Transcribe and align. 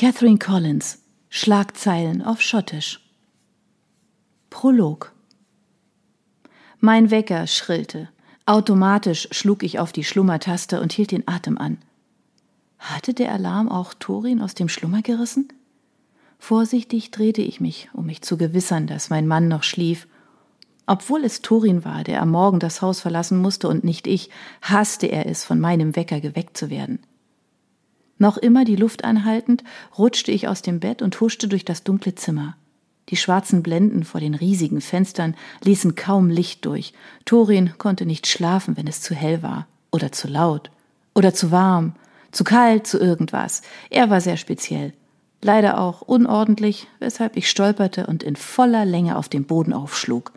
Catherine 0.00 0.38
Collins 0.38 1.02
Schlagzeilen 1.28 2.22
auf 2.22 2.40
Schottisch 2.40 3.06
Prolog 4.48 5.12
Mein 6.78 7.10
Wecker 7.10 7.46
schrillte. 7.46 8.08
Automatisch 8.46 9.28
schlug 9.30 9.62
ich 9.62 9.78
auf 9.78 9.92
die 9.92 10.04
Schlummertaste 10.04 10.80
und 10.80 10.94
hielt 10.94 11.10
den 11.10 11.28
Atem 11.28 11.58
an. 11.58 11.76
Hatte 12.78 13.12
der 13.12 13.30
Alarm 13.30 13.68
auch 13.68 13.92
Torin 13.92 14.40
aus 14.40 14.54
dem 14.54 14.70
Schlummer 14.70 15.02
gerissen? 15.02 15.52
Vorsichtig 16.38 17.10
drehte 17.10 17.42
ich 17.42 17.60
mich, 17.60 17.90
um 17.92 18.06
mich 18.06 18.22
zu 18.22 18.38
gewissern, 18.38 18.86
dass 18.86 19.10
mein 19.10 19.26
Mann 19.26 19.48
noch 19.48 19.64
schlief. 19.64 20.08
Obwohl 20.86 21.24
es 21.24 21.42
Torin 21.42 21.84
war, 21.84 22.04
der 22.04 22.22
am 22.22 22.30
Morgen 22.30 22.58
das 22.58 22.80
Haus 22.80 23.00
verlassen 23.00 23.36
musste 23.36 23.68
und 23.68 23.84
nicht 23.84 24.06
ich, 24.06 24.30
hasste 24.62 25.08
er 25.08 25.26
es, 25.26 25.44
von 25.44 25.60
meinem 25.60 25.94
Wecker 25.94 26.22
geweckt 26.22 26.56
zu 26.56 26.70
werden. 26.70 27.00
Noch 28.20 28.36
immer 28.36 28.66
die 28.66 28.76
Luft 28.76 29.02
anhaltend, 29.02 29.64
rutschte 29.96 30.30
ich 30.30 30.46
aus 30.46 30.60
dem 30.60 30.78
Bett 30.78 31.00
und 31.00 31.18
huschte 31.22 31.48
durch 31.48 31.64
das 31.64 31.84
dunkle 31.84 32.14
Zimmer. 32.14 32.54
Die 33.08 33.16
schwarzen 33.16 33.62
Blenden 33.62 34.04
vor 34.04 34.20
den 34.20 34.34
riesigen 34.34 34.82
Fenstern 34.82 35.34
ließen 35.64 35.94
kaum 35.94 36.28
Licht 36.28 36.66
durch. 36.66 36.92
Torin 37.24 37.72
konnte 37.78 38.04
nicht 38.04 38.26
schlafen, 38.26 38.76
wenn 38.76 38.86
es 38.86 39.00
zu 39.00 39.14
hell 39.14 39.42
war 39.42 39.66
oder 39.90 40.12
zu 40.12 40.28
laut 40.28 40.70
oder 41.14 41.32
zu 41.32 41.50
warm, 41.50 41.94
zu 42.30 42.44
kalt, 42.44 42.86
zu 42.86 43.00
irgendwas. 43.00 43.62
Er 43.88 44.10
war 44.10 44.20
sehr 44.20 44.36
speziell. 44.36 44.92
Leider 45.40 45.80
auch 45.80 46.02
unordentlich, 46.02 46.88
weshalb 46.98 47.38
ich 47.38 47.48
stolperte 47.48 48.06
und 48.06 48.22
in 48.22 48.36
voller 48.36 48.84
Länge 48.84 49.16
auf 49.16 49.30
dem 49.30 49.44
Boden 49.44 49.72
aufschlug. 49.72 50.32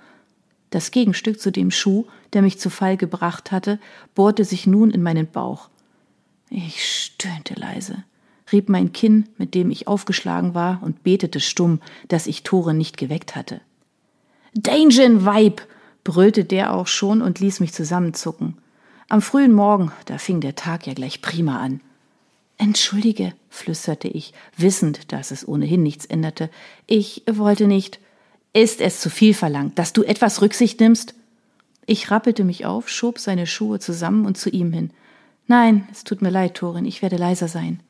Das 0.69 0.91
Gegenstück 0.91 1.41
zu 1.41 1.51
dem 1.51 1.69
Schuh, 1.69 2.05
der 2.31 2.43
mich 2.43 2.61
zu 2.61 2.69
Fall 2.69 2.95
gebracht 2.95 3.51
hatte, 3.51 3.77
bohrte 4.15 4.45
sich 4.45 4.67
nun 4.67 4.89
in 4.89 5.03
meinen 5.03 5.27
Bauch. 5.27 5.67
Ich 6.49 6.85
stöhnte 6.85 7.55
leise, 7.55 8.03
rieb 8.51 8.69
mein 8.69 8.93
Kinn, 8.93 9.29
mit 9.37 9.55
dem 9.55 9.71
ich 9.71 9.87
aufgeschlagen 9.87 10.53
war, 10.53 10.81
und 10.83 11.03
betete 11.03 11.39
stumm, 11.39 11.79
dass 12.07 12.27
ich 12.27 12.43
Tore 12.43 12.73
nicht 12.73 12.97
geweckt 12.97 13.35
hatte. 13.35 13.61
Dangen, 14.53 15.25
Weib! 15.25 15.61
brüllte 16.03 16.43
der 16.43 16.73
auch 16.73 16.87
schon 16.87 17.21
und 17.21 17.39
ließ 17.39 17.59
mich 17.59 17.73
zusammenzucken. 17.73 18.57
Am 19.09 19.21
frühen 19.21 19.53
Morgen, 19.53 19.91
da 20.05 20.17
fing 20.17 20.41
der 20.41 20.55
Tag 20.55 20.85
ja 20.85 20.93
gleich 20.93 21.21
prima 21.21 21.59
an. 21.59 21.81
Entschuldige, 22.57 23.33
flüsterte 23.49 24.07
ich, 24.07 24.33
wissend, 24.57 25.11
dass 25.11 25.31
es 25.31 25.47
ohnehin 25.47 25.83
nichts 25.83 26.05
änderte. 26.05 26.49
Ich 26.87 27.23
wollte 27.29 27.67
nicht. 27.67 27.99
Ist 28.53 28.81
es 28.81 29.01
zu 29.01 29.09
viel 29.09 29.33
verlangt, 29.33 29.79
dass 29.79 29.93
du 29.93 30.03
etwas 30.03 30.41
Rücksicht 30.41 30.79
nimmst? 30.79 31.15
Ich 31.85 32.11
rappelte 32.11 32.43
mich 32.43 32.65
auf, 32.65 32.89
schob 32.89 33.19
seine 33.19 33.47
Schuhe 33.47 33.79
zusammen 33.79 34.25
und 34.25 34.37
zu 34.37 34.49
ihm 34.49 34.71
hin. 34.71 34.91
Nein, 35.47 35.87
es 35.91 36.03
tut 36.03 36.21
mir 36.21 36.29
leid, 36.29 36.55
Torin, 36.55 36.85
ich 36.85 37.01
werde 37.01 37.17
leiser 37.17 37.47
sein. 37.47 37.81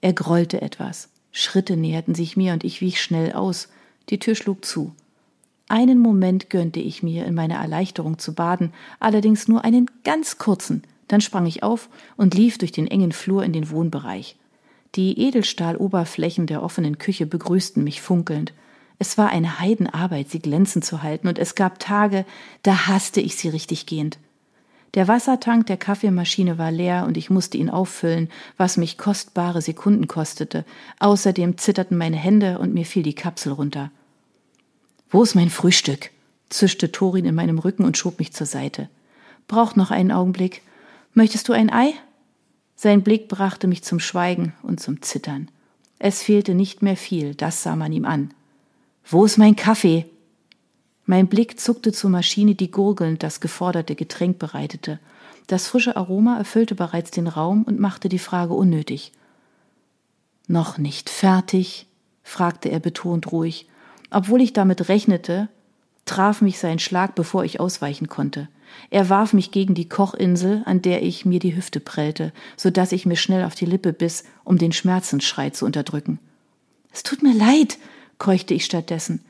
Er 0.00 0.12
grollte 0.12 0.60
etwas. 0.60 1.08
Schritte 1.32 1.76
näherten 1.76 2.14
sich 2.14 2.36
mir 2.36 2.52
und 2.52 2.62
ich 2.62 2.80
wich 2.80 3.02
schnell 3.02 3.32
aus. 3.32 3.68
Die 4.10 4.18
Tür 4.18 4.34
schlug 4.34 4.64
zu. 4.64 4.94
Einen 5.68 5.98
Moment 5.98 6.50
gönnte 6.50 6.78
ich 6.80 7.02
mir, 7.02 7.24
in 7.24 7.34
meiner 7.34 7.56
Erleichterung 7.56 8.18
zu 8.18 8.34
baden, 8.34 8.72
allerdings 9.00 9.48
nur 9.48 9.64
einen 9.64 9.90
ganz 10.04 10.38
kurzen. 10.38 10.82
Dann 11.08 11.20
sprang 11.20 11.46
ich 11.46 11.62
auf 11.62 11.88
und 12.16 12.34
lief 12.34 12.58
durch 12.58 12.72
den 12.72 12.86
engen 12.86 13.12
Flur 13.12 13.44
in 13.44 13.52
den 13.52 13.70
Wohnbereich. 13.70 14.36
Die 14.94 15.18
Edelstahloberflächen 15.18 16.46
der 16.46 16.62
offenen 16.62 16.98
Küche 16.98 17.26
begrüßten 17.26 17.82
mich 17.82 18.00
funkelnd. 18.00 18.52
Es 18.98 19.18
war 19.18 19.30
eine 19.30 19.58
Heidenarbeit, 19.58 20.30
sie 20.30 20.38
glänzend 20.38 20.84
zu 20.84 21.02
halten, 21.02 21.26
und 21.26 21.38
es 21.38 21.54
gab 21.54 21.78
Tage, 21.78 22.24
da 22.62 22.86
hasste 22.86 23.20
ich 23.20 23.36
sie 23.36 23.48
richtig 23.48 23.86
gehend. 23.86 24.18
Der 24.94 25.08
Wassertank 25.08 25.66
der 25.66 25.76
Kaffeemaschine 25.76 26.56
war 26.56 26.70
leer 26.70 27.04
und 27.06 27.16
ich 27.16 27.28
musste 27.28 27.58
ihn 27.58 27.68
auffüllen, 27.68 28.28
was 28.56 28.76
mich 28.76 28.96
kostbare 28.96 29.60
Sekunden 29.60 30.06
kostete. 30.06 30.64
Außerdem 31.00 31.58
zitterten 31.58 31.98
meine 31.98 32.16
Hände 32.16 32.58
und 32.58 32.72
mir 32.72 32.86
fiel 32.86 33.02
die 33.02 33.14
Kapsel 33.14 33.52
runter. 33.52 33.90
Wo 35.10 35.22
ist 35.22 35.34
mein 35.34 35.50
Frühstück? 35.50 36.10
zischte 36.48 36.92
Torin 36.92 37.24
in 37.24 37.34
meinem 37.34 37.58
Rücken 37.58 37.84
und 37.84 37.98
schob 37.98 38.20
mich 38.20 38.32
zur 38.32 38.46
Seite. 38.46 38.88
Braucht 39.48 39.76
noch 39.76 39.90
einen 39.90 40.12
Augenblick. 40.12 40.62
Möchtest 41.12 41.48
du 41.48 41.52
ein 41.52 41.72
Ei? 41.72 41.94
Sein 42.76 43.02
Blick 43.02 43.28
brachte 43.28 43.66
mich 43.66 43.82
zum 43.82 43.98
Schweigen 43.98 44.52
und 44.62 44.78
zum 44.78 45.02
Zittern. 45.02 45.48
Es 45.98 46.22
fehlte 46.22 46.54
nicht 46.54 46.82
mehr 46.82 46.96
viel, 46.96 47.34
das 47.34 47.62
sah 47.62 47.74
man 47.74 47.92
ihm 47.92 48.04
an. 48.04 48.32
Wo 49.06 49.24
ist 49.24 49.38
mein 49.38 49.56
Kaffee? 49.56 50.06
Mein 51.06 51.28
Blick 51.28 51.60
zuckte 51.60 51.92
zur 51.92 52.10
Maschine, 52.10 52.54
die 52.54 52.70
gurgelnd 52.70 53.22
das 53.22 53.40
geforderte 53.40 53.94
Getränk 53.94 54.38
bereitete. 54.38 54.98
Das 55.46 55.68
frische 55.68 55.96
Aroma 55.96 56.38
erfüllte 56.38 56.74
bereits 56.74 57.10
den 57.10 57.26
Raum 57.26 57.64
und 57.64 57.78
machte 57.78 58.08
die 58.08 58.18
Frage 58.18 58.54
unnötig. 58.54 59.12
Noch 60.46 60.78
nicht 60.78 61.10
fertig? 61.10 61.86
fragte 62.22 62.70
er 62.70 62.80
betont 62.80 63.32
ruhig. 63.32 63.68
Obwohl 64.10 64.40
ich 64.40 64.54
damit 64.54 64.88
rechnete, 64.88 65.48
traf 66.06 66.40
mich 66.40 66.58
sein 66.58 66.78
Schlag, 66.78 67.14
bevor 67.14 67.44
ich 67.44 67.60
ausweichen 67.60 68.08
konnte. 68.08 68.48
Er 68.90 69.08
warf 69.10 69.34
mich 69.34 69.50
gegen 69.50 69.74
die 69.74 69.88
Kochinsel, 69.88 70.62
an 70.64 70.82
der 70.82 71.02
ich 71.02 71.24
mir 71.24 71.38
die 71.38 71.54
Hüfte 71.54 71.80
prellte, 71.80 72.32
so 72.56 72.70
dass 72.70 72.92
ich 72.92 73.06
mir 73.06 73.16
schnell 73.16 73.44
auf 73.44 73.54
die 73.54 73.66
Lippe 73.66 73.92
biss, 73.92 74.24
um 74.42 74.58
den 74.58 74.72
Schmerzensschrei 74.72 75.50
zu 75.50 75.66
unterdrücken. 75.66 76.18
Es 76.92 77.02
tut 77.02 77.22
mir 77.22 77.34
leid, 77.34 77.78
keuchte 78.18 78.54
ich 78.54 78.64
stattdessen. 78.64 79.24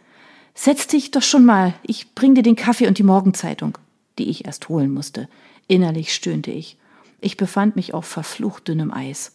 Setz 0.54 0.86
dich 0.86 1.10
doch 1.10 1.22
schon 1.22 1.44
mal, 1.44 1.74
ich 1.82 2.14
bring 2.14 2.34
dir 2.34 2.42
den 2.42 2.56
Kaffee 2.56 2.86
und 2.86 2.98
die 2.98 3.02
Morgenzeitung, 3.02 3.76
die 4.18 4.30
ich 4.30 4.46
erst 4.46 4.68
holen 4.68 4.92
musste. 4.92 5.28
Innerlich 5.66 6.14
stöhnte 6.14 6.52
ich. 6.52 6.78
Ich 7.20 7.36
befand 7.36 7.74
mich 7.74 7.92
auf 7.92 8.06
verflucht 8.06 8.68
dünnem 8.68 8.92
Eis. 8.92 9.32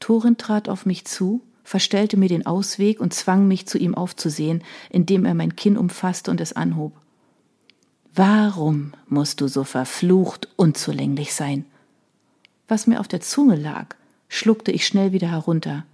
Torin 0.00 0.36
trat 0.36 0.68
auf 0.68 0.86
mich 0.86 1.04
zu, 1.04 1.42
verstellte 1.64 2.16
mir 2.16 2.28
den 2.28 2.46
Ausweg 2.46 3.00
und 3.00 3.12
zwang 3.12 3.46
mich 3.46 3.66
zu 3.66 3.76
ihm 3.76 3.94
aufzusehen, 3.94 4.62
indem 4.88 5.26
er 5.26 5.34
mein 5.34 5.54
Kinn 5.54 5.76
umfasste 5.76 6.30
und 6.30 6.40
es 6.40 6.54
anhob. 6.54 6.92
Warum 8.14 8.92
musst 9.06 9.40
du 9.40 9.48
so 9.48 9.64
verflucht 9.64 10.48
unzulänglich 10.56 11.34
sein? 11.34 11.66
Was 12.68 12.86
mir 12.86 13.00
auf 13.00 13.08
der 13.08 13.20
Zunge 13.20 13.54
lag, 13.54 13.96
schluckte 14.28 14.72
ich 14.72 14.86
schnell 14.86 15.12
wieder 15.12 15.30
herunter. 15.30 15.84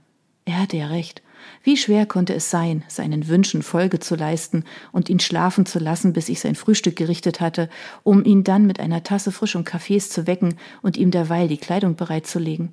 Er 0.44 0.60
hatte 0.60 0.76
ja 0.76 0.86
recht. 0.86 1.22
Wie 1.62 1.76
schwer 1.76 2.06
konnte 2.06 2.34
es 2.34 2.50
sein, 2.50 2.84
seinen 2.88 3.28
Wünschen 3.28 3.62
Folge 3.62 3.98
zu 3.98 4.14
leisten 4.14 4.64
und 4.92 5.08
ihn 5.08 5.20
schlafen 5.20 5.66
zu 5.66 5.78
lassen, 5.78 6.12
bis 6.12 6.28
ich 6.28 6.40
sein 6.40 6.54
Frühstück 6.54 6.96
gerichtet 6.96 7.40
hatte, 7.40 7.68
um 8.02 8.24
ihn 8.24 8.44
dann 8.44 8.66
mit 8.66 8.80
einer 8.80 9.02
Tasse 9.02 9.32
frischem 9.32 9.64
Kaffees 9.64 10.10
zu 10.10 10.26
wecken 10.26 10.56
und 10.82 10.96
ihm 10.96 11.10
derweil 11.10 11.48
die 11.48 11.58
Kleidung 11.58 11.96
bereitzulegen. 11.96 12.72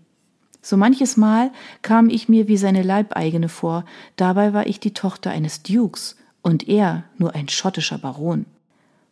So 0.61 0.77
manches 0.77 1.17
Mal 1.17 1.51
kam 1.81 2.09
ich 2.09 2.29
mir 2.29 2.47
wie 2.47 2.57
seine 2.57 2.83
Leibeigene 2.83 3.49
vor, 3.49 3.85
dabei 4.15 4.53
war 4.53 4.67
ich 4.67 4.79
die 4.79 4.93
Tochter 4.93 5.31
eines 5.31 5.63
Dukes 5.63 6.17
und 6.41 6.67
er 6.67 7.03
nur 7.17 7.33
ein 7.33 7.49
schottischer 7.49 7.97
Baron. 7.97 8.45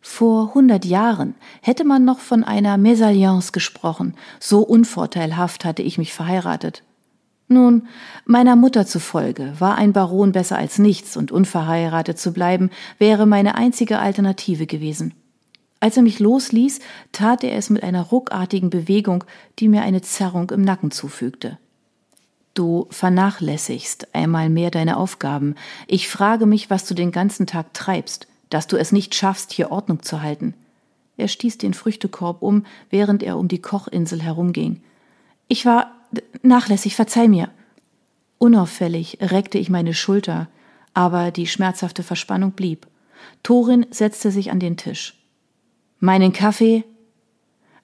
Vor 0.00 0.54
hundert 0.54 0.84
Jahren 0.84 1.34
hätte 1.60 1.84
man 1.84 2.04
noch 2.04 2.20
von 2.20 2.44
einer 2.44 2.78
Mesalliance 2.78 3.52
gesprochen, 3.52 4.14
so 4.38 4.60
unvorteilhaft 4.60 5.64
hatte 5.64 5.82
ich 5.82 5.98
mich 5.98 6.12
verheiratet. 6.12 6.82
Nun, 7.52 7.88
meiner 8.26 8.54
Mutter 8.54 8.86
zufolge 8.86 9.54
war 9.58 9.74
ein 9.74 9.92
Baron 9.92 10.30
besser 10.30 10.56
als 10.56 10.78
nichts 10.78 11.16
und 11.16 11.32
unverheiratet 11.32 12.16
zu 12.16 12.32
bleiben 12.32 12.70
wäre 12.98 13.26
meine 13.26 13.56
einzige 13.56 13.98
Alternative 13.98 14.68
gewesen. 14.68 15.14
Als 15.80 15.96
er 15.96 16.04
mich 16.04 16.20
losließ, 16.20 16.78
tat 17.10 17.42
er 17.42 17.56
es 17.56 17.68
mit 17.68 17.82
einer 17.82 18.02
ruckartigen 18.02 18.70
Bewegung, 18.70 19.24
die 19.58 19.66
mir 19.66 19.82
eine 19.82 20.00
Zerrung 20.00 20.50
im 20.50 20.62
Nacken 20.62 20.92
zufügte. 20.92 21.58
Du 22.54 22.86
vernachlässigst 22.90 24.14
einmal 24.14 24.48
mehr 24.48 24.70
deine 24.70 24.96
Aufgaben. 24.96 25.56
Ich 25.88 26.08
frage 26.08 26.46
mich, 26.46 26.70
was 26.70 26.86
du 26.86 26.94
den 26.94 27.10
ganzen 27.10 27.48
Tag 27.48 27.74
treibst, 27.74 28.28
dass 28.48 28.68
du 28.68 28.76
es 28.76 28.92
nicht 28.92 29.16
schaffst, 29.16 29.50
hier 29.52 29.72
Ordnung 29.72 30.02
zu 30.02 30.22
halten. 30.22 30.54
Er 31.16 31.26
stieß 31.26 31.58
den 31.58 31.74
Früchtekorb 31.74 32.42
um, 32.42 32.64
während 32.90 33.24
er 33.24 33.38
um 33.38 33.48
die 33.48 33.60
Kochinsel 33.60 34.22
herumging. 34.22 34.82
Ich 35.48 35.66
war 35.66 35.89
nachlässig, 36.42 36.96
verzeih 36.96 37.28
mir. 37.28 37.50
Unauffällig 38.38 39.18
reckte 39.20 39.58
ich 39.58 39.70
meine 39.70 39.94
Schulter, 39.94 40.48
aber 40.94 41.30
die 41.30 41.46
schmerzhafte 41.46 42.02
Verspannung 42.02 42.52
blieb. 42.52 42.86
Torin 43.42 43.86
setzte 43.90 44.30
sich 44.30 44.50
an 44.50 44.60
den 44.60 44.76
Tisch. 44.76 45.14
Meinen 45.98 46.32
Kaffee? 46.32 46.84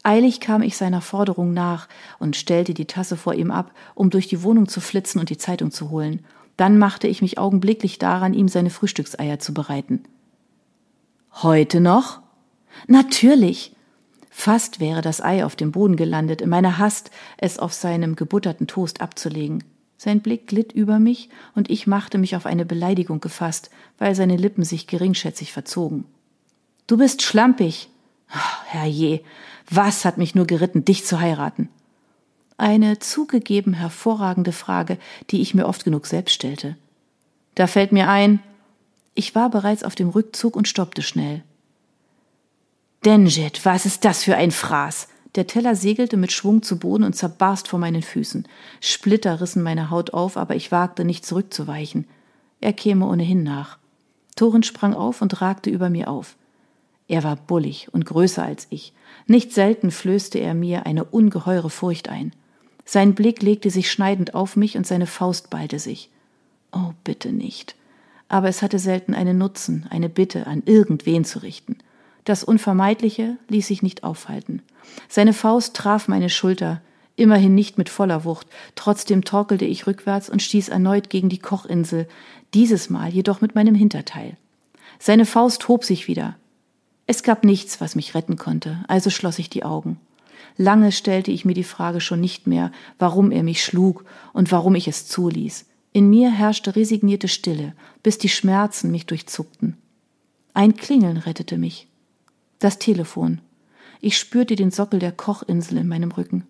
Eilig 0.02 0.40
kam 0.40 0.62
ich 0.62 0.76
seiner 0.76 1.00
Forderung 1.00 1.52
nach 1.52 1.88
und 2.18 2.36
stellte 2.36 2.72
die 2.72 2.86
Tasse 2.86 3.16
vor 3.16 3.34
ihm 3.34 3.50
ab, 3.50 3.72
um 3.94 4.08
durch 4.08 4.28
die 4.28 4.42
Wohnung 4.42 4.68
zu 4.68 4.80
flitzen 4.80 5.18
und 5.18 5.30
die 5.30 5.36
Zeitung 5.36 5.70
zu 5.70 5.90
holen. 5.90 6.24
Dann 6.56 6.78
machte 6.78 7.08
ich 7.08 7.20
mich 7.20 7.38
augenblicklich 7.38 7.98
daran, 7.98 8.32
ihm 8.32 8.48
seine 8.48 8.70
Frühstückseier 8.70 9.38
zu 9.38 9.52
bereiten. 9.52 10.04
Heute 11.42 11.80
noch? 11.80 12.20
Natürlich. 12.86 13.75
Fast 14.38 14.80
wäre 14.80 15.00
das 15.00 15.22
Ei 15.22 15.46
auf 15.46 15.56
dem 15.56 15.72
Boden 15.72 15.96
gelandet, 15.96 16.42
in 16.42 16.50
meiner 16.50 16.76
Hast, 16.76 17.10
es 17.38 17.58
auf 17.58 17.72
seinem 17.72 18.16
gebutterten 18.16 18.66
Toast 18.66 19.00
abzulegen. 19.00 19.64
Sein 19.96 20.20
Blick 20.20 20.46
glitt 20.46 20.72
über 20.72 20.98
mich, 20.98 21.30
und 21.54 21.70
ich 21.70 21.86
machte 21.86 22.18
mich 22.18 22.36
auf 22.36 22.44
eine 22.44 22.66
Beleidigung 22.66 23.20
gefasst, 23.20 23.70
weil 23.96 24.14
seine 24.14 24.36
Lippen 24.36 24.62
sich 24.62 24.86
geringschätzig 24.86 25.54
verzogen. 25.54 26.04
Du 26.86 26.98
bist 26.98 27.22
schlampig. 27.22 27.88
Oh, 28.30 28.64
Herrje, 28.66 29.22
was 29.70 30.04
hat 30.04 30.18
mich 30.18 30.34
nur 30.34 30.46
geritten, 30.46 30.84
dich 30.84 31.06
zu 31.06 31.18
heiraten? 31.18 31.70
Eine 32.58 32.98
zugegeben 32.98 33.72
hervorragende 33.72 34.52
Frage, 34.52 34.98
die 35.30 35.40
ich 35.40 35.54
mir 35.54 35.66
oft 35.66 35.82
genug 35.82 36.06
selbst 36.06 36.34
stellte. 36.34 36.76
Da 37.54 37.66
fällt 37.66 37.90
mir 37.90 38.10
ein, 38.10 38.40
ich 39.14 39.34
war 39.34 39.48
bereits 39.48 39.82
auf 39.82 39.94
dem 39.94 40.10
Rückzug 40.10 40.56
und 40.56 40.68
stoppte 40.68 41.00
schnell. 41.00 41.42
Denjet, 43.06 43.64
was 43.64 43.86
ist 43.86 44.04
das 44.04 44.24
für 44.24 44.34
ein 44.34 44.50
Fraß? 44.50 45.06
Der 45.36 45.46
Teller 45.46 45.76
segelte 45.76 46.16
mit 46.16 46.32
Schwung 46.32 46.64
zu 46.64 46.76
Boden 46.76 47.04
und 47.04 47.14
zerbarst 47.14 47.68
vor 47.68 47.78
meinen 47.78 48.02
Füßen. 48.02 48.48
Splitter 48.80 49.40
rissen 49.40 49.62
meine 49.62 49.90
Haut 49.90 50.12
auf, 50.12 50.36
aber 50.36 50.56
ich 50.56 50.72
wagte 50.72 51.04
nicht 51.04 51.24
zurückzuweichen. 51.24 52.08
Er 52.60 52.72
käme 52.72 53.06
ohnehin 53.06 53.44
nach. 53.44 53.78
Torin 54.34 54.64
sprang 54.64 54.92
auf 54.92 55.22
und 55.22 55.40
ragte 55.40 55.70
über 55.70 55.88
mir 55.88 56.08
auf. 56.08 56.34
Er 57.06 57.22
war 57.22 57.36
bullig 57.36 57.94
und 57.94 58.06
größer 58.06 58.42
als 58.42 58.66
ich. 58.70 58.92
Nicht 59.28 59.52
selten 59.52 59.92
flößte 59.92 60.40
er 60.40 60.54
mir 60.54 60.84
eine 60.84 61.04
ungeheure 61.04 61.70
Furcht 61.70 62.08
ein. 62.08 62.32
Sein 62.84 63.14
Blick 63.14 63.40
legte 63.40 63.70
sich 63.70 63.88
schneidend 63.88 64.34
auf 64.34 64.56
mich 64.56 64.76
und 64.76 64.84
seine 64.84 65.06
Faust 65.06 65.48
ballte 65.48 65.78
sich. 65.78 66.10
Oh, 66.72 66.90
bitte 67.04 67.30
nicht. 67.30 67.76
Aber 68.26 68.48
es 68.48 68.62
hatte 68.62 68.80
selten 68.80 69.14
einen 69.14 69.38
Nutzen, 69.38 69.86
eine 69.90 70.08
Bitte 70.08 70.48
an 70.48 70.64
irgendwen 70.66 71.24
zu 71.24 71.44
richten. 71.44 71.78
Das 72.26 72.42
Unvermeidliche 72.42 73.38
ließ 73.48 73.68
sich 73.68 73.84
nicht 73.84 74.02
aufhalten. 74.02 74.60
Seine 75.08 75.32
Faust 75.32 75.76
traf 75.76 76.08
meine 76.08 76.28
Schulter, 76.28 76.82
immerhin 77.14 77.54
nicht 77.54 77.78
mit 77.78 77.88
voller 77.88 78.24
Wucht, 78.24 78.48
trotzdem 78.74 79.22
torkelte 79.22 79.64
ich 79.64 79.86
rückwärts 79.86 80.28
und 80.28 80.42
stieß 80.42 80.68
erneut 80.68 81.08
gegen 81.08 81.28
die 81.28 81.38
Kochinsel, 81.38 82.08
dieses 82.52 82.90
Mal 82.90 83.10
jedoch 83.10 83.40
mit 83.40 83.54
meinem 83.54 83.76
Hinterteil. 83.76 84.36
Seine 84.98 85.24
Faust 85.24 85.68
hob 85.68 85.84
sich 85.84 86.08
wieder. 86.08 86.34
Es 87.06 87.22
gab 87.22 87.44
nichts, 87.44 87.80
was 87.80 87.94
mich 87.94 88.16
retten 88.16 88.34
konnte, 88.34 88.84
also 88.88 89.08
schloss 89.08 89.38
ich 89.38 89.48
die 89.48 89.62
Augen. 89.62 90.00
Lange 90.56 90.90
stellte 90.90 91.30
ich 91.30 91.44
mir 91.44 91.54
die 91.54 91.62
Frage 91.62 92.00
schon 92.00 92.20
nicht 92.20 92.48
mehr, 92.48 92.72
warum 92.98 93.30
er 93.30 93.44
mich 93.44 93.64
schlug 93.64 94.04
und 94.32 94.50
warum 94.50 94.74
ich 94.74 94.88
es 94.88 95.06
zuließ. 95.06 95.64
In 95.92 96.10
mir 96.10 96.32
herrschte 96.32 96.74
resignierte 96.74 97.28
Stille, 97.28 97.74
bis 98.02 98.18
die 98.18 98.28
Schmerzen 98.28 98.90
mich 98.90 99.06
durchzuckten. 99.06 99.76
Ein 100.54 100.74
Klingeln 100.74 101.18
rettete 101.18 101.56
mich. 101.56 101.86
Das 102.58 102.78
Telefon. 102.78 103.40
Ich 104.00 104.18
spürte 104.18 104.56
den 104.56 104.70
Sockel 104.70 104.98
der 104.98 105.12
Kochinsel 105.12 105.78
in 105.78 105.88
meinem 105.88 106.10
Rücken. 106.10 106.46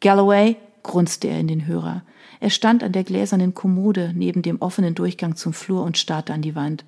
Galloway, 0.00 0.56
grunzte 0.82 1.28
er 1.28 1.38
in 1.38 1.48
den 1.48 1.66
Hörer. 1.66 2.02
Er 2.40 2.50
stand 2.50 2.82
an 2.82 2.92
der 2.92 3.04
gläsernen 3.04 3.54
Kommode 3.54 4.12
neben 4.14 4.42
dem 4.42 4.60
offenen 4.60 4.94
Durchgang 4.94 5.36
zum 5.36 5.52
Flur 5.52 5.82
und 5.84 5.98
starrte 5.98 6.32
an 6.32 6.42
die 6.42 6.54
Wand. 6.54 6.84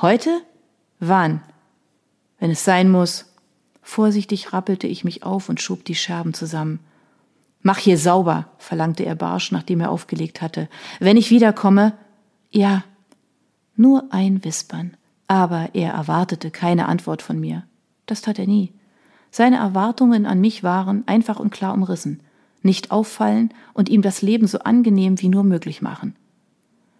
Heute? 0.00 0.40
Wann? 1.00 1.42
Wenn 2.38 2.50
es 2.50 2.64
sein 2.64 2.90
muss. 2.90 3.26
Vorsichtig 3.82 4.52
rappelte 4.52 4.86
ich 4.86 5.04
mich 5.04 5.22
auf 5.22 5.48
und 5.48 5.60
schob 5.60 5.84
die 5.84 5.94
Scherben 5.94 6.32
zusammen. 6.32 6.80
Mach 7.60 7.78
hier 7.78 7.98
sauber, 7.98 8.48
verlangte 8.58 9.04
er 9.04 9.14
barsch, 9.14 9.52
nachdem 9.52 9.80
er 9.80 9.90
aufgelegt 9.90 10.42
hatte. 10.42 10.68
Wenn 11.00 11.16
ich 11.16 11.30
wiederkomme. 11.30 11.92
Ja. 12.50 12.84
Nur 13.76 14.04
ein 14.10 14.44
Wispern 14.44 14.96
aber 15.28 15.70
er 15.74 15.92
erwartete 15.92 16.50
keine 16.50 16.86
Antwort 16.86 17.22
von 17.22 17.38
mir. 17.38 17.64
Das 18.06 18.22
tat 18.22 18.38
er 18.38 18.46
nie. 18.46 18.72
Seine 19.30 19.56
Erwartungen 19.56 20.26
an 20.26 20.40
mich 20.40 20.62
waren 20.62 21.02
einfach 21.06 21.40
und 21.40 21.50
klar 21.50 21.74
umrissen, 21.74 22.22
nicht 22.62 22.90
auffallen 22.90 23.52
und 23.72 23.88
ihm 23.88 24.02
das 24.02 24.22
Leben 24.22 24.46
so 24.46 24.60
angenehm 24.60 25.20
wie 25.20 25.28
nur 25.28 25.44
möglich 25.44 25.82
machen. 25.82 26.14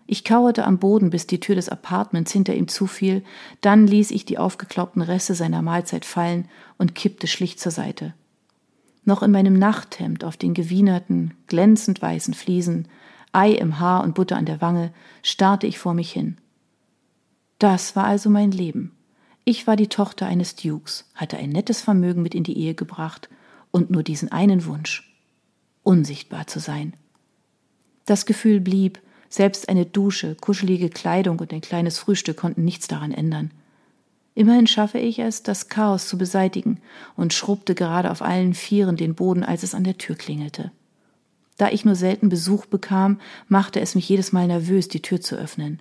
Ich 0.07 0.25
kauerte 0.25 0.65
am 0.65 0.79
Boden, 0.79 1.11
bis 1.11 1.27
die 1.27 1.41
Tür 1.41 1.55
des 1.55 1.69
Apartments 1.69 2.33
hinter 2.33 2.55
ihm 2.55 2.69
zufiel, 2.69 3.25
dann 3.63 3.87
ließ 3.87 4.11
ich 4.11 4.27
die 4.27 4.39
aufgeklaubten 4.39 5.01
Reste 5.01 5.35
seiner 5.35 5.63
Mahlzeit 5.63 6.05
fallen 6.05 6.49
und 6.77 6.95
kippte 6.95 7.27
schlicht 7.27 7.59
zur 7.59 7.73
Seite. 7.73 8.13
Noch 9.05 9.23
in 9.23 9.31
meinem 9.31 9.59
Nachthemd 9.59 10.25
auf 10.25 10.37
den 10.37 10.55
gewienerten, 10.55 11.35
glänzend 11.47 12.03
weißen 12.03 12.35
Fliesen, 12.35 12.89
Ei 13.33 13.53
im 13.53 13.81
Haar 13.81 14.05
und 14.05 14.15
Butter 14.15 14.37
an 14.37 14.47
der 14.47 14.61
Wange, 14.61 14.93
starrte 15.23 15.67
ich 15.67 15.79
vor 15.79 15.95
mich 15.95 16.13
hin. 16.13 16.37
Das 17.65 17.97
war 17.97 18.05
also 18.05 18.29
mein 18.29 18.51
Leben. 18.51 18.93
Ich 19.47 19.67
war 19.67 19.75
die 19.75 19.87
Tochter 19.87 20.27
eines 20.27 20.55
Dukes, 20.55 21.09
hatte 21.15 21.39
ein 21.39 21.49
nettes 21.49 21.81
Vermögen 21.81 22.21
mit 22.21 22.35
in 22.35 22.45
die 22.45 22.59
Ehe 22.59 22.75
gebracht 22.75 23.31
und 23.71 23.91
nur 23.91 24.03
diesen 24.03 24.31
einen 24.31 24.67
Wunsch, 24.67 25.17
unsichtbar 25.83 26.47
zu 26.47 26.61
sein. 26.61 26.93
Das 28.05 28.27
Gefühl 28.27 28.61
blieb, 28.61 29.01
selbst 29.31 29.71
eine 29.71 29.87
Dusche, 29.87 30.35
kuschelige 30.35 30.91
Kleidung 30.91 31.39
und 31.39 31.55
ein 31.55 31.63
kleines 31.63 31.99
Frühstück 31.99 32.37
konnten 32.37 32.67
nichts 32.67 32.87
daran 32.87 33.13
ändern. 33.13 33.51
Immerhin 34.35 34.67
schaffe 34.67 34.99
ich 34.99 35.19
es, 35.19 35.43
das 35.43 35.71
Chaos 35.71 36.07
zu 36.07 36.19
beseitigen 36.19 36.83
und 37.17 37.33
schrubbte 37.33 37.75
gerade 37.75 38.11
auf 38.11 38.21
allen 38.21 38.53
Vieren 38.53 38.99
den 38.99 39.15
Boden, 39.15 39.43
als 39.43 39.63
es 39.63 39.75
an 39.75 39.85
der 39.85 39.97
Tür 39.97 40.17
klingelte. 40.17 40.71
Da 41.57 41.71
ich 41.71 41.87
nur 41.87 41.95
selten 41.95 42.29
Besuch 42.29 42.67
bekam, 42.67 43.21
machte 43.49 43.81
es 43.81 43.95
mich 43.95 44.07
jedes 44.07 44.33
Mal 44.33 44.49
nervös, 44.49 44.89
die 44.89 45.01
Tür 45.01 45.23
zu 45.23 45.37
öffnen. 45.37 45.81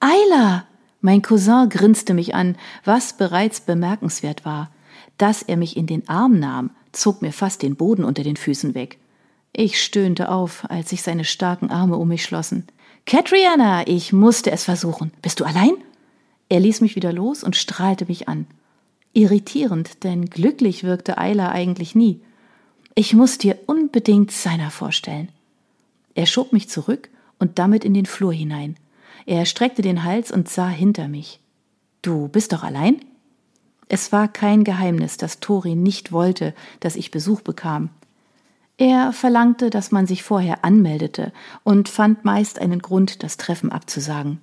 Ayla! 0.00 0.69
Mein 1.00 1.22
Cousin 1.22 1.68
grinste 1.68 2.14
mich 2.14 2.34
an, 2.34 2.56
was 2.84 3.14
bereits 3.14 3.60
bemerkenswert 3.60 4.44
war. 4.44 4.70
Dass 5.18 5.42
er 5.42 5.56
mich 5.56 5.76
in 5.76 5.86
den 5.86 6.08
Arm 6.08 6.38
nahm, 6.38 6.70
zog 6.92 7.22
mir 7.22 7.32
fast 7.32 7.62
den 7.62 7.76
Boden 7.76 8.04
unter 8.04 8.22
den 8.22 8.36
Füßen 8.36 8.74
weg. 8.74 8.98
Ich 9.52 9.82
stöhnte 9.82 10.30
auf, 10.30 10.66
als 10.70 10.90
sich 10.90 11.02
seine 11.02 11.24
starken 11.24 11.70
Arme 11.70 11.96
um 11.96 12.08
mich 12.08 12.24
schlossen. 12.24 12.66
Catriana, 13.06 13.86
ich 13.86 14.12
musste 14.12 14.50
es 14.50 14.64
versuchen. 14.64 15.12
Bist 15.22 15.40
du 15.40 15.44
allein? 15.44 15.72
Er 16.48 16.60
ließ 16.60 16.80
mich 16.80 16.96
wieder 16.96 17.12
los 17.12 17.42
und 17.42 17.56
strahlte 17.56 18.06
mich 18.06 18.28
an. 18.28 18.46
Irritierend, 19.12 20.04
denn 20.04 20.26
glücklich 20.26 20.84
wirkte 20.84 21.18
Ayla 21.18 21.50
eigentlich 21.50 21.94
nie. 21.94 22.20
Ich 22.94 23.14
muss 23.14 23.38
dir 23.38 23.58
unbedingt 23.66 24.30
seiner 24.30 24.70
vorstellen. 24.70 25.30
Er 26.14 26.26
schob 26.26 26.52
mich 26.52 26.68
zurück 26.68 27.08
und 27.38 27.58
damit 27.58 27.84
in 27.84 27.94
den 27.94 28.06
Flur 28.06 28.32
hinein. 28.32 28.76
Er 29.26 29.44
streckte 29.46 29.82
den 29.82 30.04
Hals 30.04 30.30
und 30.30 30.48
sah 30.48 30.68
hinter 30.68 31.08
mich. 31.08 31.40
Du 32.02 32.28
bist 32.28 32.52
doch 32.52 32.62
allein? 32.62 33.00
Es 33.88 34.12
war 34.12 34.28
kein 34.28 34.64
Geheimnis, 34.64 35.16
dass 35.16 35.40
Tori 35.40 35.74
nicht 35.74 36.12
wollte, 36.12 36.54
dass 36.78 36.96
ich 36.96 37.10
Besuch 37.10 37.40
bekam. 37.40 37.90
Er 38.78 39.12
verlangte, 39.12 39.68
dass 39.68 39.90
man 39.90 40.06
sich 40.06 40.22
vorher 40.22 40.64
anmeldete 40.64 41.32
und 41.64 41.88
fand 41.88 42.24
meist 42.24 42.58
einen 42.58 42.80
Grund, 42.80 43.22
das 43.22 43.36
Treffen 43.36 43.70
abzusagen. 43.72 44.40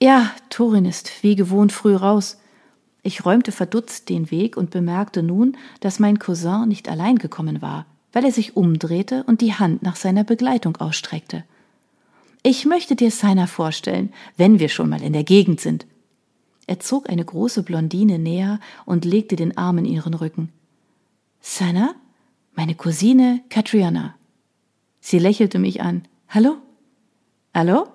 Ja, 0.00 0.30
Torin 0.48 0.84
ist 0.84 1.24
wie 1.24 1.34
gewohnt 1.34 1.72
früh 1.72 1.96
raus. 1.96 2.38
Ich 3.02 3.24
räumte 3.24 3.50
verdutzt 3.50 4.10
den 4.10 4.30
Weg 4.30 4.56
und 4.56 4.70
bemerkte 4.70 5.24
nun, 5.24 5.56
dass 5.80 5.98
mein 5.98 6.20
Cousin 6.20 6.68
nicht 6.68 6.88
allein 6.88 7.16
gekommen 7.16 7.62
war, 7.62 7.86
weil 8.12 8.24
er 8.24 8.32
sich 8.32 8.56
umdrehte 8.56 9.24
und 9.24 9.40
die 9.40 9.54
Hand 9.54 9.82
nach 9.82 9.96
seiner 9.96 10.22
Begleitung 10.24 10.76
ausstreckte. 10.76 11.42
Ich 12.42 12.64
möchte 12.64 12.94
dir 12.94 13.10
Seiner 13.10 13.46
vorstellen, 13.46 14.12
wenn 14.36 14.58
wir 14.58 14.68
schon 14.68 14.88
mal 14.88 15.02
in 15.02 15.12
der 15.12 15.24
Gegend 15.24 15.60
sind. 15.60 15.86
Er 16.66 16.80
zog 16.80 17.08
eine 17.08 17.24
große 17.24 17.62
Blondine 17.62 18.18
näher 18.18 18.60
und 18.84 19.04
legte 19.04 19.36
den 19.36 19.56
Arm 19.56 19.78
in 19.78 19.84
ihren 19.86 20.14
Rücken. 20.14 20.52
Seiner? 21.40 21.94
Meine 22.54 22.74
Cousine 22.74 23.42
Katriana. 23.48 24.14
Sie 25.00 25.18
lächelte 25.18 25.58
mich 25.58 25.80
an. 25.80 26.02
Hallo? 26.28 26.56
Hallo? 27.54 27.88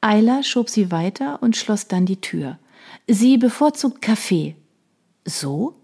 Ayla 0.00 0.42
schob 0.42 0.68
sie 0.68 0.90
weiter 0.90 1.42
und 1.42 1.56
schloss 1.56 1.88
dann 1.88 2.06
die 2.06 2.20
Tür. 2.20 2.58
Sie 3.06 3.38
bevorzugt 3.38 4.02
Kaffee. 4.02 4.56
So? 5.24 5.74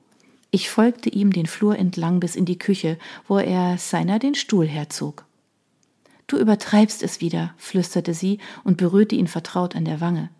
Ich 0.50 0.70
folgte 0.70 1.10
ihm 1.10 1.32
den 1.32 1.46
Flur 1.46 1.78
entlang 1.78 2.18
bis 2.20 2.34
in 2.34 2.44
die 2.44 2.58
Küche, 2.58 2.98
wo 3.28 3.38
er 3.38 3.78
seiner 3.78 4.18
den 4.18 4.34
Stuhl 4.34 4.66
herzog. 4.66 5.24
Du 6.30 6.38
übertreibst 6.38 7.02
es 7.02 7.20
wieder, 7.20 7.52
flüsterte 7.56 8.14
sie 8.14 8.38
und 8.62 8.76
berührte 8.76 9.16
ihn 9.16 9.26
vertraut 9.26 9.74
an 9.74 9.84
der 9.84 10.00
Wange. 10.00 10.30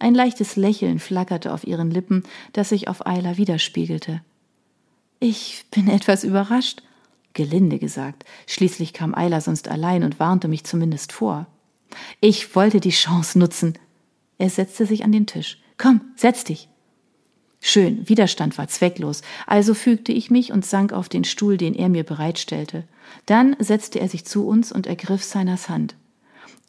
Ein 0.00 0.12
leichtes 0.12 0.56
Lächeln 0.56 0.98
flackerte 0.98 1.52
auf 1.52 1.64
ihren 1.64 1.92
Lippen, 1.92 2.24
das 2.52 2.70
sich 2.70 2.88
auf 2.88 3.06
Ayla 3.06 3.36
widerspiegelte. 3.36 4.22
Ich 5.20 5.64
bin 5.70 5.88
etwas 5.88 6.24
überrascht, 6.24 6.82
gelinde 7.32 7.78
gesagt. 7.78 8.24
Schließlich 8.48 8.92
kam 8.92 9.14
Ayla 9.14 9.40
sonst 9.40 9.68
allein 9.68 10.02
und 10.02 10.18
warnte 10.18 10.48
mich 10.48 10.64
zumindest 10.64 11.12
vor. 11.12 11.46
Ich 12.20 12.56
wollte 12.56 12.80
die 12.80 12.90
Chance 12.90 13.38
nutzen. 13.38 13.78
Er 14.38 14.50
setzte 14.50 14.84
sich 14.84 15.04
an 15.04 15.12
den 15.12 15.28
Tisch. 15.28 15.60
Komm, 15.78 16.00
setz 16.16 16.42
dich. 16.42 16.68
Schön, 17.68 18.08
Widerstand 18.08 18.58
war 18.58 18.68
zwecklos, 18.68 19.22
also 19.44 19.74
fügte 19.74 20.12
ich 20.12 20.30
mich 20.30 20.52
und 20.52 20.64
sank 20.64 20.92
auf 20.92 21.08
den 21.08 21.24
Stuhl, 21.24 21.56
den 21.56 21.74
er 21.74 21.88
mir 21.88 22.04
bereitstellte. 22.04 22.84
Dann 23.26 23.56
setzte 23.58 23.98
er 23.98 24.08
sich 24.08 24.24
zu 24.24 24.46
uns 24.46 24.70
und 24.70 24.86
ergriff 24.86 25.24
Seiners 25.24 25.68
Hand. 25.68 25.96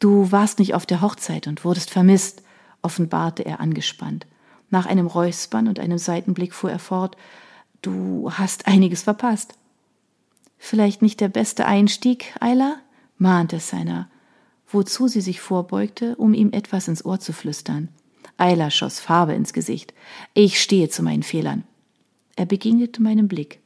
Du 0.00 0.32
warst 0.32 0.58
nicht 0.58 0.74
auf 0.74 0.86
der 0.86 1.00
Hochzeit 1.00 1.46
und 1.46 1.64
wurdest 1.64 1.90
vermisst, 1.90 2.42
offenbarte 2.82 3.44
er 3.44 3.60
angespannt. 3.60 4.26
Nach 4.70 4.86
einem 4.86 5.06
Räuspern 5.06 5.68
und 5.68 5.78
einem 5.78 5.98
Seitenblick 5.98 6.52
fuhr 6.52 6.72
er 6.72 6.80
fort, 6.80 7.16
du 7.80 8.32
hast 8.32 8.66
einiges 8.66 9.04
verpasst. 9.04 9.54
Vielleicht 10.58 11.00
nicht 11.00 11.20
der 11.20 11.28
beste 11.28 11.66
Einstieg, 11.66 12.34
Ayla? 12.40 12.74
mahnte 13.18 13.60
Seiner, 13.60 14.10
wozu 14.66 15.06
sie 15.06 15.20
sich 15.20 15.40
vorbeugte, 15.40 16.16
um 16.16 16.34
ihm 16.34 16.50
etwas 16.50 16.88
ins 16.88 17.04
Ohr 17.04 17.20
zu 17.20 17.32
flüstern. 17.32 17.88
Eiler 18.38 18.70
schoss 18.70 19.00
Farbe 19.00 19.34
ins 19.34 19.52
Gesicht. 19.52 19.92
Ich 20.32 20.62
stehe 20.62 20.88
zu 20.88 21.02
meinen 21.02 21.22
Fehlern. 21.22 21.64
Er 22.36 22.46
begegnete 22.46 23.02
meinem 23.02 23.28
Blick. 23.28 23.60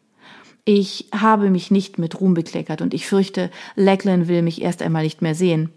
Ich 0.65 1.09
habe 1.15 1.51
mich 1.51 1.71
nicht 1.71 1.99
mit 1.99 2.21
Ruhm 2.21 2.35
bekleckert 2.35 2.81
und 2.81 2.95
ich 2.95 3.07
fürchte, 3.07 3.51
Lachlan 3.77 4.29
will 4.29 4.43
mich 4.43 4.63
erst 4.63 4.81
einmal 4.81 5.03
nicht 5.03 5.21
mehr 5.21 5.35
sehen. 5.35 5.71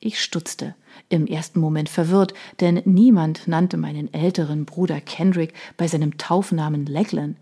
Ich 0.00 0.20
stutzte, 0.20 0.74
im 1.08 1.26
ersten 1.26 1.60
Moment 1.60 1.88
verwirrt, 1.88 2.34
denn 2.60 2.82
niemand 2.84 3.46
nannte 3.48 3.76
meinen 3.76 4.12
älteren 4.12 4.64
Bruder 4.64 5.00
Kendrick 5.00 5.52
bei 5.76 5.88
seinem 5.88 6.18
Taufnamen 6.18 6.86
Lachlan. 6.86 7.36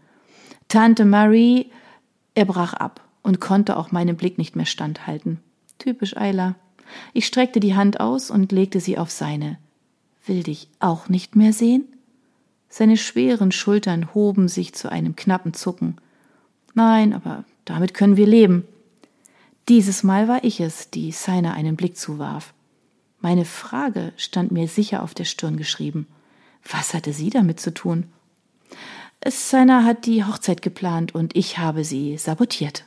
Tante 0.68 1.04
Marie, 1.04 1.70
er 2.34 2.44
brach 2.44 2.74
ab 2.74 3.00
und 3.22 3.40
konnte 3.40 3.76
auch 3.76 3.92
meinem 3.92 4.16
Blick 4.16 4.36
nicht 4.38 4.56
mehr 4.56 4.66
standhalten. 4.66 5.40
Typisch 5.78 6.16
Eiler. 6.16 6.56
Ich 7.12 7.26
streckte 7.26 7.60
die 7.60 7.74
Hand 7.74 8.00
aus 8.00 8.30
und 8.30 8.52
legte 8.52 8.80
sie 8.80 8.98
auf 8.98 9.10
seine. 9.10 9.58
Will 10.26 10.42
dich 10.42 10.68
auch 10.80 11.08
nicht 11.08 11.36
mehr 11.36 11.52
sehen? 11.52 11.84
Seine 12.68 12.96
schweren 12.96 13.52
Schultern 13.52 14.12
hoben 14.12 14.48
sich 14.48 14.74
zu 14.74 14.90
einem 14.90 15.16
knappen 15.16 15.54
Zucken. 15.54 15.96
Nein, 16.74 17.14
aber 17.14 17.44
damit 17.64 17.94
können 17.94 18.16
wir 18.16 18.26
leben. 18.26 18.64
Dieses 19.68 20.02
Mal 20.02 20.28
war 20.28 20.44
ich 20.44 20.60
es, 20.60 20.90
die 20.90 21.12
Seiner 21.12 21.54
einen 21.54 21.76
Blick 21.76 21.96
zuwarf. 21.96 22.52
Meine 23.20 23.44
Frage 23.44 24.12
stand 24.16 24.52
mir 24.52 24.68
sicher 24.68 25.02
auf 25.02 25.14
der 25.14 25.24
Stirn 25.24 25.56
geschrieben. 25.56 26.06
Was 26.70 26.92
hatte 26.92 27.12
sie 27.12 27.30
damit 27.30 27.60
zu 27.60 27.72
tun? 27.72 28.04
Seiner 29.26 29.84
hat 29.84 30.06
die 30.06 30.24
Hochzeit 30.24 30.60
geplant 30.60 31.14
und 31.14 31.34
ich 31.34 31.58
habe 31.58 31.84
sie 31.84 32.18
sabotiert. 32.18 32.84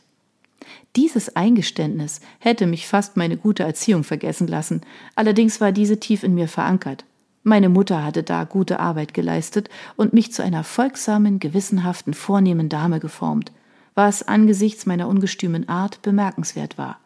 Dieses 0.96 1.36
Eingeständnis 1.36 2.22
hätte 2.40 2.68
mich 2.68 2.88
fast 2.88 3.18
meine 3.18 3.38
gute 3.38 3.64
Erziehung 3.64 4.04
vergessen 4.04 4.48
lassen, 4.48 4.82
allerdings 5.16 5.60
war 5.62 5.72
diese 5.72 6.00
tief 6.00 6.24
in 6.24 6.36
mir 6.36 6.48
verankert. 6.48 7.06
Meine 7.44 7.70
Mutter 7.70 8.04
hatte 8.04 8.24
da 8.24 8.44
gute 8.44 8.80
Arbeit 8.80 9.14
geleistet 9.14 9.70
und 9.96 10.14
mich 10.14 10.34
zu 10.34 10.44
einer 10.44 10.64
folgsamen, 10.64 11.40
gewissenhaften, 11.40 12.14
vornehmen 12.14 12.70
Dame 12.70 13.00
geformt 13.00 13.52
was 14.00 14.26
angesichts 14.26 14.86
meiner 14.86 15.10
ungestümen 15.10 15.68
Art 15.68 16.02
bemerkenswert 16.02 16.78
war. 16.78 17.02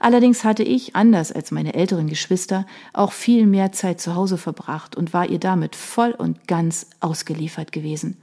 Allerdings 0.00 0.44
hatte 0.44 0.62
ich, 0.62 0.96
anders 0.96 1.30
als 1.30 1.50
meine 1.50 1.74
älteren 1.74 2.06
Geschwister, 2.06 2.66
auch 2.94 3.12
viel 3.12 3.46
mehr 3.46 3.72
Zeit 3.72 4.00
zu 4.00 4.14
Hause 4.14 4.38
verbracht 4.38 4.96
und 4.96 5.12
war 5.12 5.28
ihr 5.28 5.38
damit 5.38 5.76
voll 5.76 6.12
und 6.12 6.48
ganz 6.48 6.86
ausgeliefert 7.00 7.70
gewesen. 7.70 8.16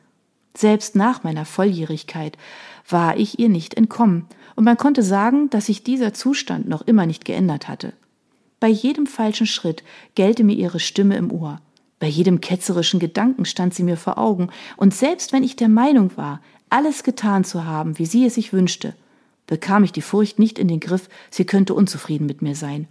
Selbst 0.58 0.96
nach 0.96 1.24
meiner 1.24 1.46
Volljährigkeit 1.46 2.36
war 2.90 3.16
ich 3.16 3.38
ihr 3.38 3.50
nicht 3.50 3.76
entkommen, 3.76 4.26
und 4.56 4.64
man 4.64 4.78
konnte 4.78 5.04
sagen, 5.04 5.52
dass 5.52 5.68
sich 5.68 5.84
dieser 5.84 6.12
Zustand 6.12 6.68
noch 6.68 6.82
immer 6.82 7.06
nicht 7.06 7.26
geändert 7.26 7.68
hatte. 7.68 7.94
Bei 8.60 8.68
jedem 8.68 9.08
falschen 9.08 9.48
Schritt 9.48 9.84
gellte 10.16 10.44
mir 10.44 10.56
ihre 10.56 10.80
Stimme 10.80 11.16
im 11.16 11.32
Ohr. 11.32 11.62
Bei 12.00 12.08
jedem 12.08 12.42
ketzerischen 12.42 13.00
Gedanken 13.00 13.46
stand 13.46 13.74
sie 13.74 13.84
mir 13.84 13.98
vor 13.98 14.18
Augen, 14.18 14.50
und 14.78 14.94
selbst 14.94 15.34
wenn 15.34 15.44
ich 15.44 15.56
der 15.56 15.70
Meinung 15.70 16.16
war, 16.16 16.42
alles 16.70 17.04
getan 17.04 17.44
zu 17.44 17.66
haben, 17.66 17.98
wie 18.00 18.06
sie 18.06 18.26
es 18.26 18.36
sich 18.36 18.54
wünschte, 18.54 18.96
bekam 19.48 19.84
ich 19.84 19.92
die 19.92 20.02
Furcht 20.02 20.40
nicht 20.40 20.60
in 20.60 20.68
den 20.68 20.80
Griff, 20.80 21.10
sie 21.30 21.46
könnte 21.46 21.74
unzufrieden 21.74 22.26
mit 22.26 22.42
mir 22.42 22.56
sein. 22.56 22.88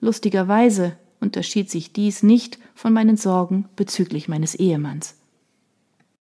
Lustigerweise 0.00 0.96
unterschied 1.20 1.70
sich 1.70 1.92
dies 1.92 2.22
nicht 2.22 2.58
von 2.74 2.92
meinen 2.92 3.16
Sorgen 3.16 3.68
bezüglich 3.76 4.28
meines 4.28 4.54
Ehemanns. 4.54 5.14